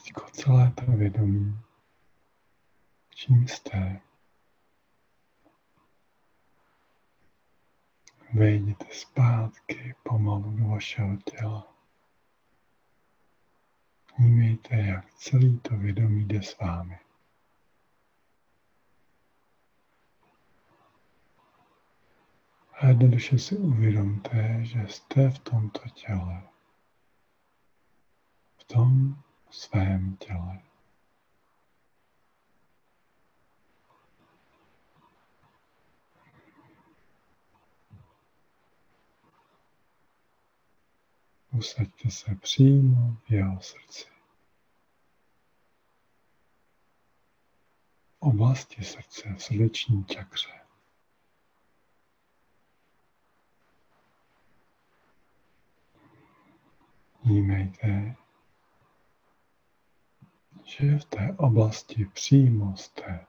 Teď 0.06 0.30
celé 0.32 0.72
to 0.72 0.92
vědomí, 0.92 1.58
čím 3.14 3.48
jste, 3.48 4.00
vejděte 8.34 8.86
zpátky 8.92 9.94
pomalu 10.02 10.56
do 10.56 10.64
vašeho 10.64 11.16
těla. 11.16 11.74
Vnímejte, 14.18 14.76
jak 14.76 15.14
celý 15.14 15.58
to 15.58 15.76
vědomí 15.76 16.24
jde 16.24 16.42
s 16.42 16.58
vámi. 16.58 16.98
A 22.72 22.86
jednoduše 22.86 23.38
si 23.38 23.56
uvědomte, 23.56 24.58
že 24.64 24.86
jste 24.88 25.30
v 25.30 25.38
tomto 25.38 25.88
těle 25.88 26.55
svém 29.50 30.16
těle. 30.16 30.62
Usaďte 41.52 42.10
se 42.10 42.34
přímo 42.34 43.16
v 43.28 43.30
jeho 43.30 43.60
srdci. 43.60 44.06
Oblasti 48.18 48.84
srdce, 48.84 49.34
v 49.34 49.42
srdeční 49.42 50.04
čakře. 50.04 50.60
Vnímejte, 57.24 58.16
že 60.66 60.98
v 60.98 61.04
té 61.04 61.34
oblasti 61.36 62.06
přímo 62.14 62.76
jste. 62.76 63.20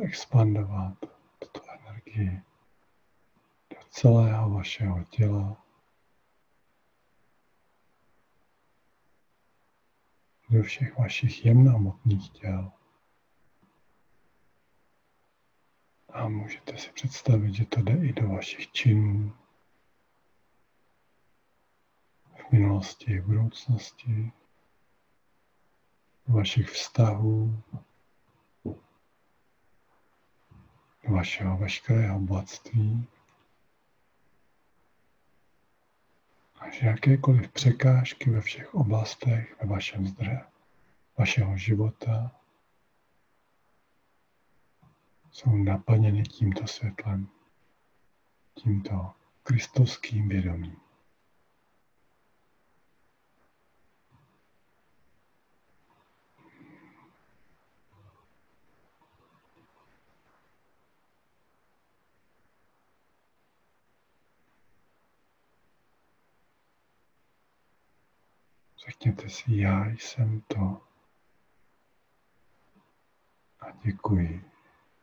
Expandovat 0.00 0.98
tuto 1.38 1.60
energii 1.70 2.42
do 3.70 3.76
celého 3.90 4.50
vašeho 4.50 5.04
těla, 5.04 5.64
do 10.50 10.62
všech 10.62 10.98
vašich 10.98 11.44
jemnomotných 11.44 12.30
těl. 12.30 12.72
A 16.08 16.28
můžete 16.28 16.78
si 16.78 16.90
představit, 16.90 17.54
že 17.54 17.66
to 17.66 17.82
jde 17.82 17.92
i 17.92 18.12
do 18.12 18.28
vašich 18.28 18.72
činů, 18.72 19.36
v 22.48 22.52
minulosti, 22.52 23.20
v 23.20 23.26
budoucnosti, 23.26 24.32
do 26.26 26.34
vašich 26.34 26.70
vztahů, 26.70 27.62
do 28.64 28.74
vašeho 31.08 31.56
veškerého 31.56 32.18
bohatství. 32.18 33.08
A 36.60 36.70
že 36.70 36.86
jakékoliv 36.86 37.50
překážky 37.52 38.30
ve 38.30 38.40
všech 38.40 38.74
oblastech 38.74 39.56
ve 39.62 39.68
vašem 39.68 40.06
zdroje, 40.06 40.40
vašeho 41.18 41.56
života 41.56 42.30
jsou 45.30 45.56
naplněny 45.56 46.22
tímto 46.22 46.66
světlem, 46.66 47.28
tímto 48.54 49.12
kristovským 49.42 50.28
vědomím. 50.28 50.81
Řekněte 69.02 69.28
si, 69.28 69.56
já 69.56 69.86
jsem 69.86 70.40
to. 70.40 70.80
A 73.60 73.70
děkuji, 73.70 74.44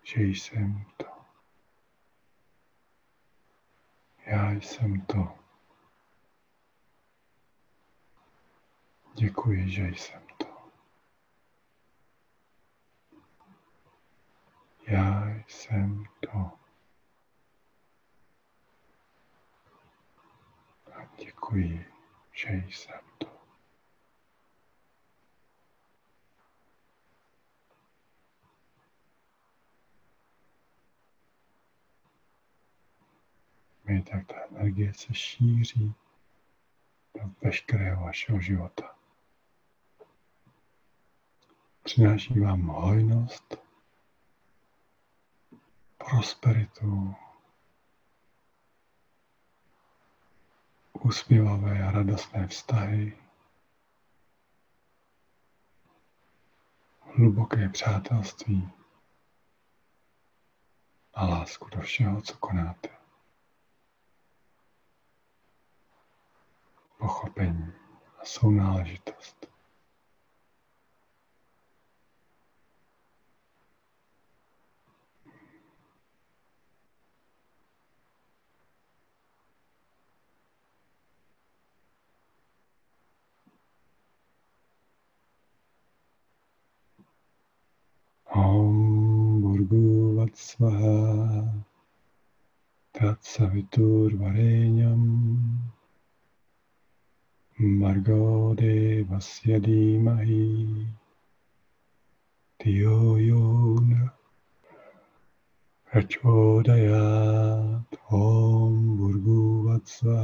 že 0.03 0.21
jsem 0.21 0.85
to. 0.97 1.05
Já 4.25 4.51
jsem 4.51 5.01
to. 5.01 5.35
Děkuji, 9.13 9.69
že 9.69 9.87
jsem 9.87 10.21
to. 10.37 10.71
Já 14.87 15.27
jsem 15.47 16.05
to. 16.19 16.51
A 20.93 21.05
děkuji, 21.17 21.85
že 22.31 22.49
jsem 22.49 23.01
to. 23.17 23.39
Mi, 33.89 34.01
tak 34.03 34.27
ta 34.27 34.35
energie 34.51 34.93
se 34.93 35.13
šíří 35.13 35.93
do 37.13 37.29
veškerého 37.41 38.03
vašeho 38.03 38.41
života. 38.41 38.95
Přináší 41.83 42.39
vám 42.39 42.61
hojnost, 42.61 43.57
prosperitu, 45.97 47.15
usměvavé 50.93 51.83
a 51.83 51.91
radostné 51.91 52.47
vztahy, 52.47 53.17
hluboké 57.01 57.69
přátelství 57.69 58.69
a 61.13 61.25
lásku 61.25 61.69
do 61.69 61.81
všeho, 61.81 62.21
co 62.21 62.37
konáte. 62.37 62.98
Pochopení 66.99 67.73
a 68.21 68.25
sounáležitost. 68.25 69.49
Om 88.25 89.41
Burgu 89.41 90.15
Vatsvaha 90.15 91.63
Tatsaviturvarenyam 92.91 95.78
Margo 97.61 98.55
Devasya 98.55 99.59
Dhimahi 99.59 100.87
Tiyo 102.57 103.19
Yona 103.19 104.13
Prachodayat 105.91 107.83
Om 108.11 108.95
Burgu 108.97 109.67
Vatsva 109.67 110.23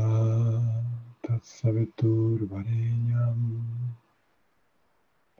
Tatsavitur 1.28 2.48
Varenyam 2.48 3.60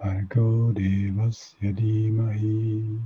Margo 0.04 0.74
Devasya 0.76 1.72
Dhimahi 1.72 3.00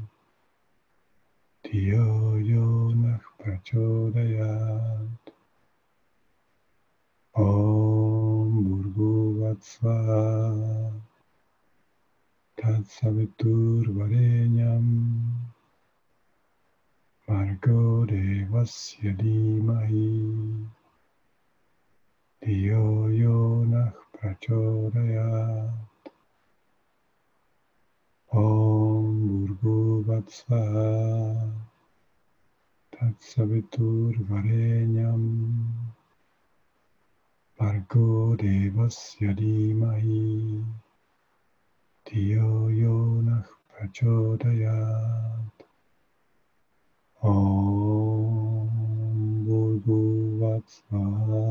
Tiyo 1.64 2.42
Yona 2.42 3.22
Prachodayat 3.38 5.22
Om 7.36 8.19
Bhurguvatsva 8.60 9.96
Tatsavitur 12.60 13.88
Varenyam 13.96 14.88
Margo 17.28 18.06
Devasya 18.06 19.16
Dhimahi 19.16 20.12
Diyo 22.44 23.08
Yonah 23.22 23.96
Prachodayat 24.12 25.72
Om 28.34 29.08
Bhurguvatsva 29.64 30.64
Tatsavitur 32.92 34.14
Margo 37.60 38.40
Devasya 38.40 39.36
Dhimahi 39.36 40.64
Tiyo 42.08 42.72
Yonah 42.72 43.44
Prachodayat 43.68 45.52
Om 47.20 49.44
Bhurguvatsvaha 49.44 51.44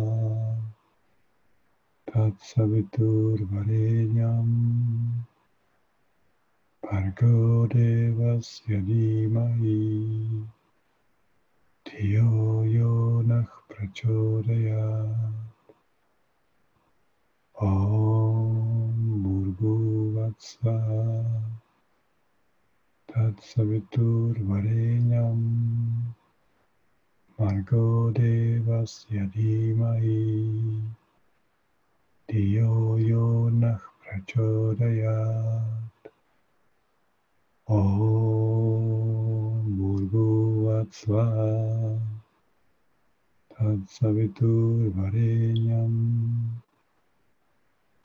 Tatsavitur 2.08 3.44
Varenyam 3.52 4.48
Margo 6.88 7.68
Devasya 7.68 8.80
Dhimahi 8.80 10.48
Tiyo 11.84 12.64
Yonah 12.64 13.44
Prachodayat 13.68 15.47
Om 17.60 19.18
Bhurguvatsvaha 19.58 21.26
Tatsavitur 23.10 24.38
Varenyam 24.46 25.42
Margo 27.36 28.12
Devasya 28.14 29.26
Dhimahi 29.34 30.86
Diyo 32.30 32.94
Yonah 32.94 33.82
Prachodayat 34.06 35.98
Om 37.66 39.66
Bhurguvatsvaha 39.74 41.98
Tatsavitur 43.50 44.94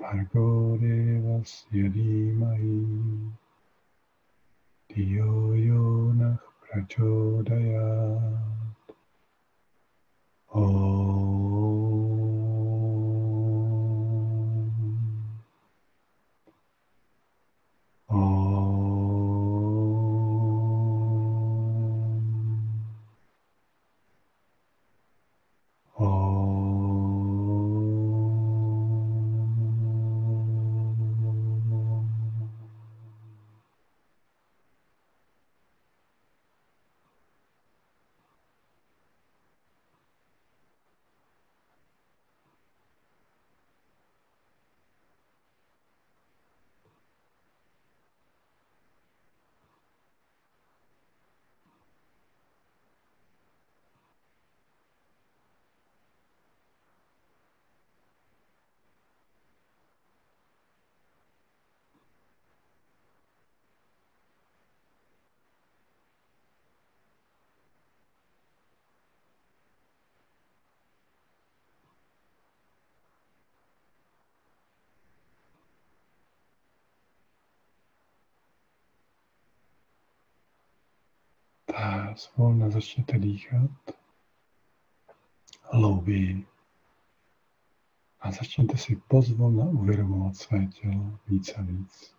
Varenyam 0.04 0.28
Margo 0.28 0.78
Devasya 0.80 1.88
Dhimahi 1.96 3.32
Diyo 4.92 5.56
Yonah 5.56 6.40
prachodayat. 6.62 8.44
A 81.84 82.16
zvolna 82.16 82.70
začněte 82.70 83.20
dýchat 83.20 83.70
hlouběji 85.62 86.48
a 88.20 88.32
začněte 88.32 88.78
si 88.78 88.96
pozvolna 89.08 89.66
uvědomovat 89.66 90.36
své 90.36 90.66
tělo 90.66 91.20
víc 91.28 91.54
a 91.58 91.62
víc. 91.62 92.16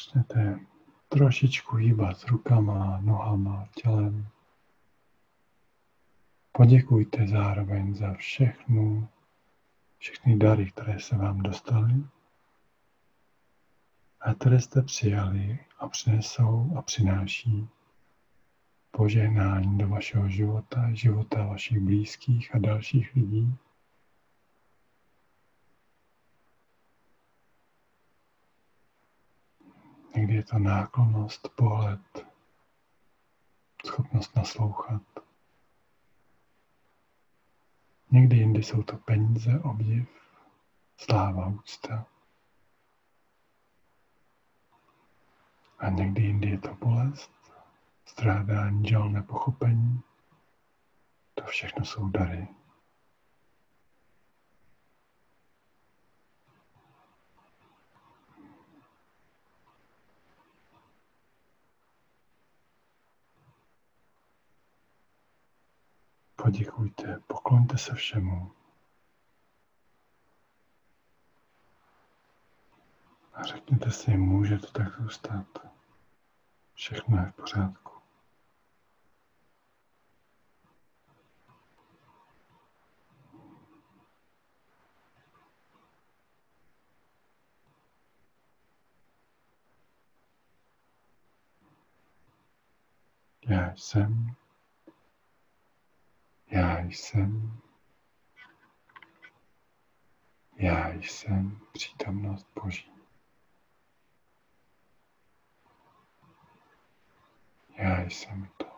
Začnete 0.00 0.60
trošičku 1.08 1.76
hýbat 1.76 2.24
rukama, 2.24 3.00
nohama, 3.00 3.68
tělem. 3.74 4.26
Poděkujte 6.52 7.26
zároveň 7.26 7.94
za 7.94 8.14
všechnu, 8.14 9.08
všechny 9.98 10.36
dary, 10.36 10.70
které 10.70 11.00
se 11.00 11.16
vám 11.16 11.38
dostaly 11.38 12.04
a 14.20 14.34
které 14.34 14.60
jste 14.60 14.82
přijali 14.82 15.58
a 15.78 15.88
přinesou 15.88 16.72
a 16.76 16.82
přináší 16.82 17.68
požehnání 18.90 19.78
do 19.78 19.88
vašeho 19.88 20.28
života, 20.28 20.92
života 20.92 21.46
vašich 21.46 21.78
blízkých 21.78 22.54
a 22.54 22.58
dalších 22.58 23.14
lidí. 23.14 23.54
Někdy 30.20 30.34
je 30.34 30.44
to 30.44 30.58
náklonost, 30.58 31.48
pohled, 31.48 32.26
schopnost 33.86 34.36
naslouchat. 34.36 35.02
Někdy 38.10 38.36
jindy 38.36 38.62
jsou 38.62 38.82
to 38.82 38.96
peníze, 38.96 39.60
obdiv, 39.60 40.08
sláva, 40.96 41.46
úcta. 41.46 42.06
A 45.78 45.90
někdy 45.90 46.22
jindy 46.22 46.48
je 46.48 46.58
to 46.58 46.74
bolest, 46.74 47.32
strádání, 48.04 48.88
žal, 48.88 49.10
nepochopení. 49.10 50.00
To 51.34 51.44
všechno 51.44 51.84
jsou 51.84 52.08
dary. 52.08 52.48
Poděkujte, 66.50 67.20
pokloňte 67.26 67.78
se 67.78 67.94
všemu. 67.94 68.52
A 73.34 73.42
řekněte 73.42 73.90
si, 73.90 74.16
může 74.16 74.58
to 74.58 74.66
tak 74.66 75.00
zůstat. 75.00 75.46
Všechno 76.74 77.16
je 77.16 77.30
v 77.30 77.34
pořádku. 77.34 77.92
Já 93.48 93.74
jsem 93.76 94.39
já 96.50 96.78
jsem. 96.80 97.60
Já 100.56 100.92
jsem 100.92 101.60
přítomnost 101.72 102.46
Boží. 102.62 102.92
Já 107.76 108.02
jsem 108.02 108.48
to. 108.56 108.70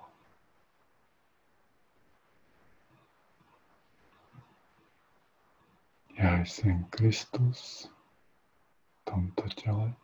Já 6.18 6.38
jsem 6.44 6.84
Kristus 6.84 7.90
v 9.00 9.04
tomto 9.04 9.48
těle. 9.48 9.94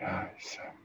Já 0.00 0.30
jsem. 0.38 0.75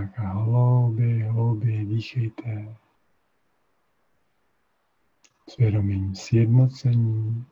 Tak 0.00 0.18
a 0.18 0.22
hlouběji, 0.22 1.22
hlouběji 1.22 1.84
dýchejte. 1.84 2.76
Svědomím 5.48 6.14
sjednocení 6.14 7.44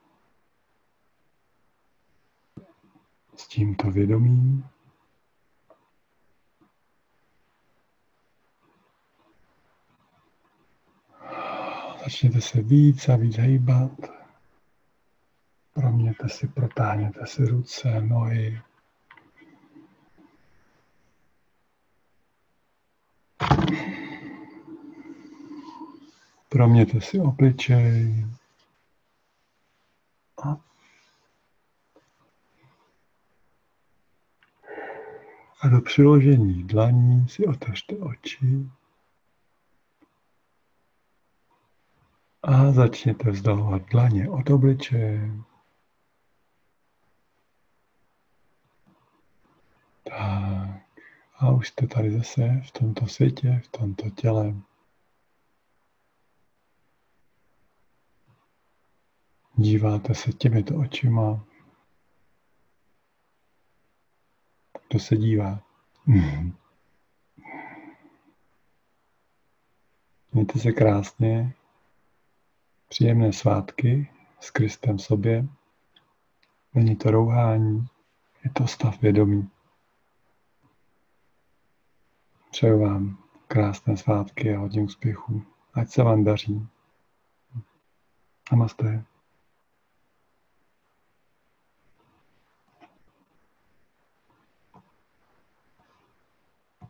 s 3.35 3.47
tímto 3.47 3.91
vědomím. 3.91 4.65
Začněte 12.03 12.41
se 12.41 12.61
víc 12.61 13.09
a 13.09 13.15
víc 13.15 13.37
hejbat. 13.37 13.91
Proměte 15.73 16.29
si, 16.29 16.47
protáhněte 16.47 17.27
si 17.27 17.45
ruce, 17.45 18.01
nohy. 18.01 18.61
Proměte 26.49 27.01
si 27.01 27.19
obličej. 27.19 28.25
A 30.43 30.57
a 35.61 35.67
do 35.67 35.81
přiložení 35.81 36.63
dlaní 36.63 37.27
si 37.27 37.45
otevřte 37.45 37.95
oči. 37.97 38.69
A 42.43 42.71
začněte 42.71 43.31
vzdalovat 43.31 43.81
dlaně 43.81 44.29
od 44.29 44.49
obličeje. 44.49 45.31
Tak. 50.03 50.88
A 51.39 51.51
už 51.51 51.67
jste 51.67 51.87
tady 51.87 52.11
zase 52.11 52.61
v 52.67 52.71
tomto 52.71 53.07
světě, 53.07 53.61
v 53.65 53.67
tomto 53.67 54.09
těle. 54.09 54.55
Díváte 59.55 60.15
se 60.15 60.33
těmito 60.33 60.75
očima. 60.75 61.45
Kdo 64.89 64.99
se 64.99 65.17
dívá? 65.17 65.63
Mějte 70.31 70.59
se 70.59 70.71
krásně. 70.71 71.53
Příjemné 72.87 73.33
svátky 73.33 74.11
s 74.39 74.51
Kristem 74.51 74.99
sobě. 74.99 75.47
Není 76.73 76.95
to 76.95 77.11
rouhání, 77.11 77.85
je 78.43 78.49
to 78.49 78.67
stav 78.67 79.01
vědomí. 79.01 79.49
Přeju 82.51 82.79
vám 82.79 83.17
krásné 83.47 83.97
svátky 83.97 84.55
a 84.55 84.59
hodně 84.59 84.81
úspěchů. 84.81 85.43
Ať 85.73 85.89
se 85.89 86.03
vám 86.03 86.23
daří. 86.23 86.67
Namaste. 88.51 89.05